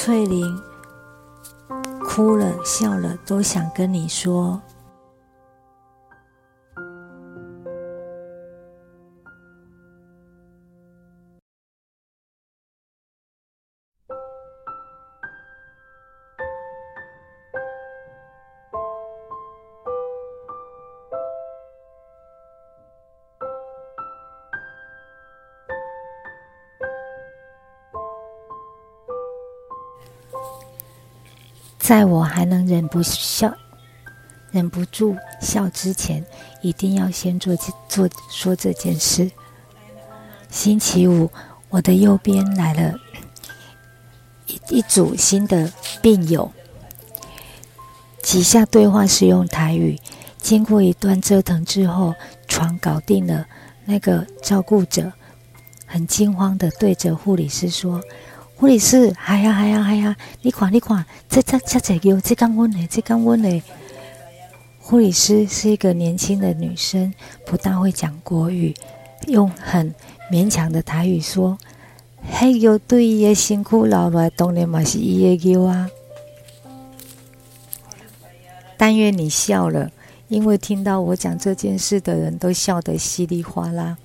[0.00, 0.62] 翠玲
[2.04, 4.62] 哭了笑了，都想跟你说。
[31.88, 33.50] 在我还能忍不笑、
[34.50, 36.22] 忍不住笑之前，
[36.60, 37.56] 一定要先做
[37.88, 39.30] 做说这件事。
[40.50, 41.30] 星期五，
[41.70, 42.94] 我的右边来了
[44.46, 46.52] 一一组新的病友，
[48.22, 49.98] 几下对话是用台语。
[50.36, 52.14] 经过一段折腾之后，
[52.46, 53.46] 床搞定了。
[53.86, 55.10] 那个照顾者
[55.86, 57.98] 很惊慌的对着护理师说。
[58.58, 60.16] 护理师，哎呀，哎呀，哎呀！
[60.42, 63.62] 你看，你看，这这这这个，这刚温的，这刚温的。
[64.80, 67.14] 护理师是一个年轻的女生，
[67.46, 68.74] 不大会讲国语，
[69.28, 69.94] 用很
[70.28, 71.56] 勉强的台语说
[72.32, 75.88] ：“嘿，有对伊的辛苦劳来，当然嘛是伊的救啊。”
[78.76, 79.88] 但愿你笑了，
[80.26, 83.96] 因为听到我讲这件事的人都笑得稀里哗啦。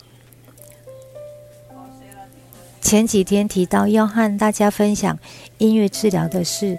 [2.83, 5.17] 前几天提到要和大家分享
[5.57, 6.77] 音乐治疗的事，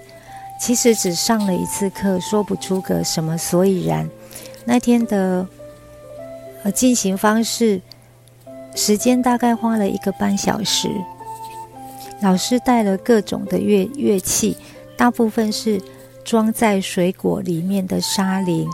[0.61, 4.09] 其实只上了一次课，说不出个什么所以然。
[4.65, 5.47] 那天的
[6.63, 7.81] 呃进行方式，
[8.77, 10.89] 时间大概花了一个半小时。
[12.21, 14.57] 老师带了各种的乐乐器，
[14.97, 15.83] 大部分是
[16.23, 18.69] 装在水果里面的沙林，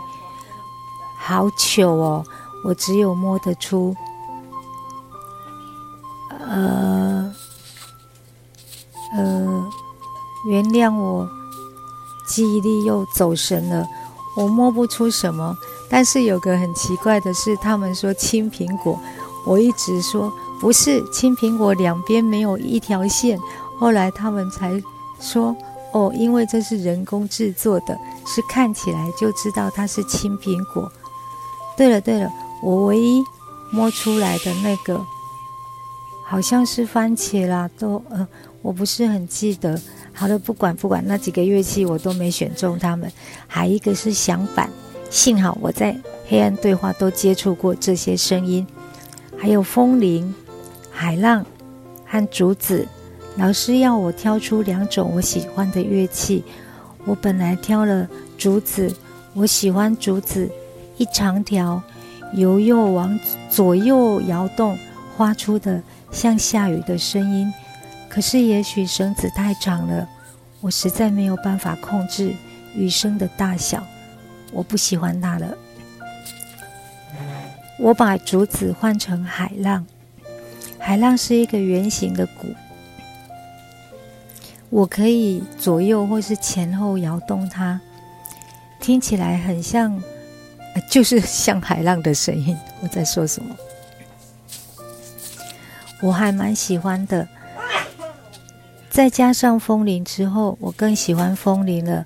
[1.17, 2.23] 好糗哦！
[2.63, 3.95] 我只有摸得出，
[10.71, 11.29] 原谅我，
[12.25, 13.85] 记忆力又走神了，
[14.35, 15.55] 我摸不出什么。
[15.89, 18.97] 但是有个很奇怪的是，他们说青苹果，
[19.45, 23.37] 我一直说不是青苹果，两边没有一条线。
[23.77, 24.81] 后来他们才
[25.19, 25.55] 说，
[25.91, 30.89] 哦，因为这是人工制作的，是看起来就知道它是青苹果。
[31.75, 32.31] 对了对了，
[32.61, 33.21] 我唯一
[33.71, 35.05] 摸出来的那个，
[36.25, 38.25] 好像是番茄啦，都呃。
[38.63, 39.81] 我不是很记得。
[40.13, 42.77] 好了，不管不管，那几个乐器我都没选中。
[42.77, 43.11] 他们
[43.47, 44.69] 还一个是响板，
[45.09, 45.95] 幸好我在
[46.27, 48.65] 黑暗对话都接触过这些声音。
[49.37, 50.33] 还有风铃、
[50.91, 51.45] 海浪
[52.05, 52.87] 和竹子。
[53.37, 56.43] 老师要我挑出两种我喜欢的乐器，
[57.05, 58.07] 我本来挑了
[58.37, 58.93] 竹子，
[59.33, 60.47] 我喜欢竹子，
[60.97, 61.81] 一长条，
[62.33, 63.17] 由右往
[63.49, 64.77] 左右摇动，
[65.17, 67.51] 发出的像下雨的声音。
[68.13, 70.05] 可是，也许绳子太长了，
[70.59, 72.35] 我实在没有办法控制
[72.75, 73.81] 雨声的大小，
[74.51, 75.57] 我不喜欢它了。
[77.79, 79.87] 我把竹子换成海浪，
[80.77, 82.53] 海浪是一个圆形的鼓，
[84.69, 87.79] 我可以左右或是前后摇动它，
[88.81, 90.03] 听起来很像，
[90.91, 92.57] 就是像海浪的声音。
[92.81, 93.55] 我在说什么？
[96.01, 97.25] 我还蛮喜欢的。
[98.91, 102.05] 再加上风铃之后，我更喜欢风铃了。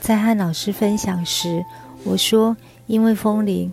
[0.00, 1.62] 在和老师分享时，
[2.04, 2.56] 我说
[2.88, 3.70] ：“因为风铃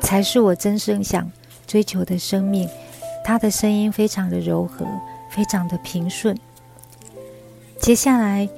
[0.00, 1.28] 才是我真正想
[1.66, 2.68] 追求的生命。
[3.24, 4.86] 它的声音非常的柔和，
[5.28, 6.38] 非常的平顺。”
[7.82, 8.48] 接下来，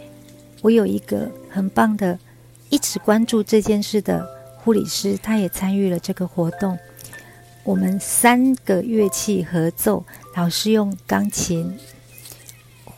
[0.60, 2.19] 我有一个很棒的、
[2.69, 4.28] 一直关注这件事的
[4.59, 6.78] 护理师，他也参与了这个活动。
[7.64, 10.04] 我们三个乐器合奏，
[10.36, 11.75] 老师用钢琴。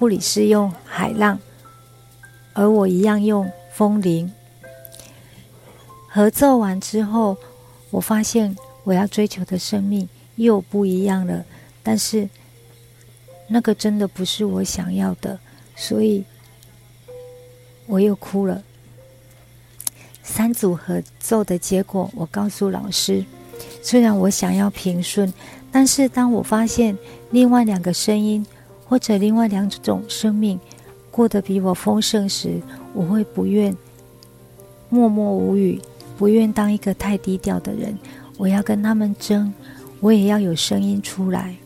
[0.02, 1.38] 护理师用海浪，
[2.54, 4.32] 而我一样用风铃。
[6.08, 7.36] 合奏完之后，
[7.92, 11.44] 我发现我要追求的生命又不一样了。
[11.84, 12.28] 但是
[13.46, 15.38] 那个真的不是我想要的，
[15.76, 16.24] 所以
[17.86, 18.60] 我又哭了。
[20.24, 23.24] 三组合奏的结果，我告诉老师：
[23.80, 25.32] 虽然我想要平顺，
[25.70, 26.98] 但是当我发现
[27.30, 28.44] 另外两个声音。
[28.92, 30.60] 或者另外两种生命
[31.10, 32.60] 过得比我丰盛时，
[32.92, 33.74] 我会不愿
[34.90, 35.80] 默默无语，
[36.18, 37.96] 不愿当一个太低调的人。
[38.36, 39.50] 我要跟他们争，
[40.00, 41.56] 我也要有声音出来。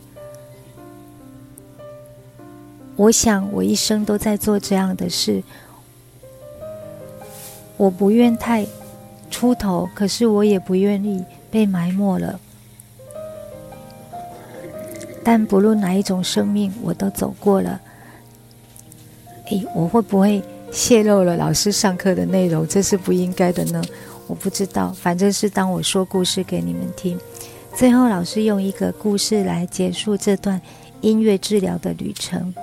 [2.95, 5.43] 我想我一生都在做这样的事。
[7.75, 8.65] 我不愿太
[9.29, 12.39] 出头，可是我也不愿意被埋没了。
[15.27, 17.81] 但不论哪一种生命，我都走过了。
[19.49, 20.41] 诶，我会不会
[20.71, 22.65] 泄露了老师上课的内容？
[22.65, 23.83] 这是不应该的呢。
[24.25, 27.19] 我不知道，反正是当我说故事给你们听。
[27.75, 30.61] 最后，老师用一个故事来结束这段
[31.01, 32.53] 音乐治疗的旅程。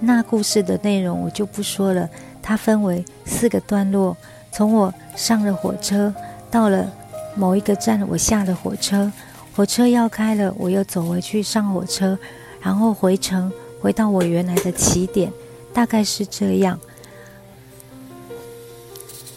[0.00, 2.10] 那故事的内容我就不说了，
[2.42, 4.16] 它分为四个段落。
[4.50, 6.12] 从我上了火车，
[6.50, 6.92] 到了
[7.36, 9.12] 某一个站，我下了火车，
[9.58, 12.16] 火车要开了，我又走回去上火车，
[12.60, 15.32] 然后回程回到我原来的起点，
[15.74, 16.78] 大概是这样。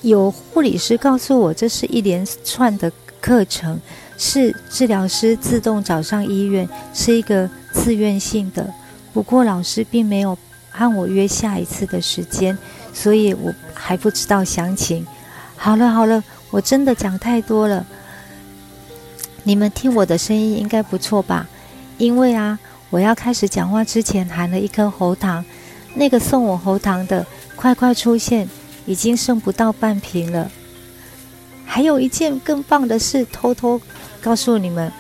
[0.04, 3.82] 有护理师告诉我，这是一连串的课程，
[4.16, 8.72] 是治疗师自动找上医院，是一个自愿性的。
[9.12, 10.38] 不过老师并没有
[10.70, 12.56] 和我约下一次的时间。
[12.94, 15.04] 所以我还不知道详情。
[15.58, 17.84] 好了好了，我真的讲太多了。
[19.44, 21.48] 你们听我的声音应该不错吧？
[21.98, 22.60] 因为啊，
[22.90, 25.44] 我要开始讲话之前含了一颗喉糖，
[25.96, 28.50] 那个送我喉糖的快快出现，
[28.86, 30.50] 已经剩不到半瓶了。
[31.66, 33.82] 还有一件更棒的事，偷偷
[34.22, 34.92] 告诉你们：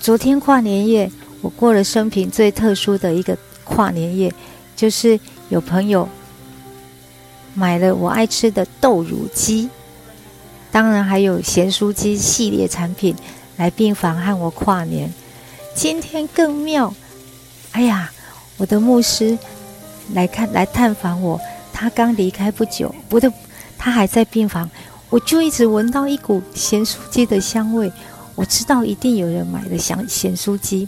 [0.00, 1.10] 昨天跨年夜，
[1.40, 4.32] 我过了生平最特殊的一个跨年夜，
[4.74, 5.18] 就是。
[5.48, 6.08] 有朋友
[7.54, 9.70] 买了我爱吃的豆乳鸡，
[10.76, 13.16] 当然还有咸酥鸡系列产品
[13.56, 15.10] 来病房和我跨年。
[15.74, 16.92] 今天更妙，
[17.72, 18.12] 哎呀，
[18.58, 19.38] 我的牧师
[20.12, 21.40] 来看来探访我，
[21.72, 23.32] 他刚离开不久，不对，
[23.78, 24.70] 他还在病房，
[25.08, 27.90] 我就一直闻到一股咸酥鸡的香味，
[28.34, 30.86] 我知道一定有人买了咸咸酥鸡。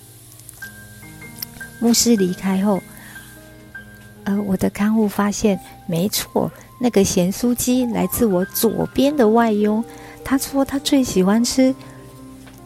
[1.78, 2.82] 牧师离开后。
[4.24, 9.84] 呃，我的看护发现，没错，那个咸酥鸡来自我左边的外佣。
[10.24, 11.74] 他说他最喜欢吃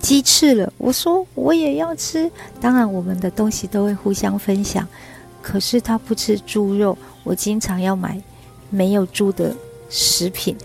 [0.00, 0.72] 鸡翅了。
[0.78, 2.30] 我说我也要吃。
[2.60, 4.86] 当然，我们的东西都会互相分享。
[5.40, 8.20] 可是他不吃猪肉，我经常要买
[8.70, 9.54] 没有猪的
[9.88, 10.56] 食品。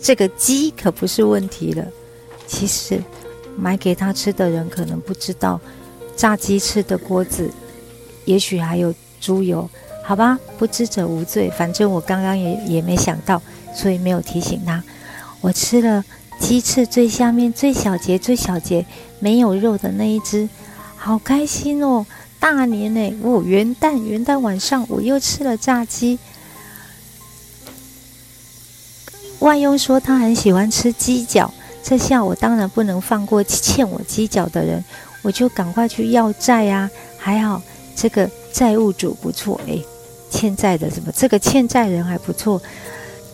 [0.00, 1.84] 这个鸡可不是问题了。
[2.46, 3.02] 其实
[3.56, 5.60] 买给他吃的人可能不知道，
[6.16, 7.50] 炸鸡翅的锅子
[8.24, 9.68] 也许还有猪油。
[10.08, 11.50] 好吧，不知者无罪。
[11.50, 13.42] 反正我刚刚也也没想到，
[13.74, 14.82] 所以没有提醒他。
[15.42, 16.02] 我吃了
[16.40, 18.86] 鸡翅最下面最小节、最小节
[19.18, 20.48] 没有肉的那一只，
[20.96, 22.06] 好开心哦！
[22.40, 26.18] 大年呢，哦，元旦元旦晚上我又吃了炸鸡。
[29.40, 31.52] 外佣说他很喜欢吃鸡脚，
[31.82, 34.82] 这下我当然不能放过欠我鸡脚的人，
[35.20, 36.90] 我就赶快去要债啊！
[37.18, 37.60] 还好
[37.94, 39.84] 这个债务主不错，诶。
[40.30, 41.12] 欠债的什么？
[41.16, 42.60] 这个欠债人还不错，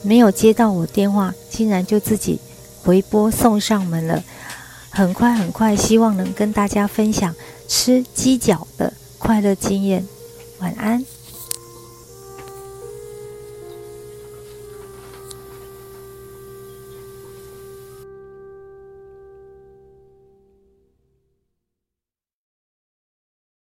[0.02, 2.40] 没有接到我电话，竟然就自己
[2.82, 4.22] 回拨送上门了。
[4.90, 7.34] 很快很快，希望能跟大家分享
[7.66, 10.06] 吃鸡脚的快乐经验。
[10.60, 11.04] 晚安。